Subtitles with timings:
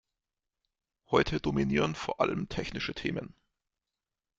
[1.11, 3.35] Heute dominieren vor allem technische Themen.